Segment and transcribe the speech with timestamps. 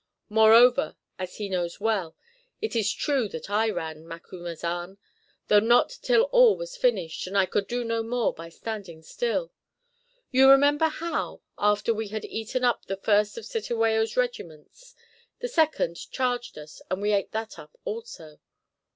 [0.29, 2.15] Moreover, as he knows well,
[2.59, 4.97] it is true that I ran, Macumazahn,
[5.47, 9.51] though not till all was finished and I could do no more by standing still.
[10.31, 14.95] You remember how, after we had eaten up the first of Cetewayo's regiments,
[15.37, 18.39] the second charged us and we ate that up also.